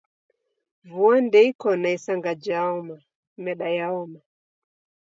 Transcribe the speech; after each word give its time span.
Vua 0.89 1.17
ndeiko 1.25 1.69
na 1.81 1.89
isanga 1.97 2.31
jhaoma, 2.43 2.97
meda 3.43 3.67
yaoma 3.77 4.19